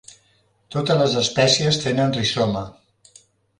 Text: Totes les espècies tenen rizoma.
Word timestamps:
Totes 0.75 0.97
les 1.01 1.13
espècies 1.21 1.79
tenen 1.85 2.17
rizoma. 2.19 2.67